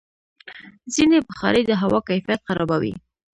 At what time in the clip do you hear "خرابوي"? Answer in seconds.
2.47-2.93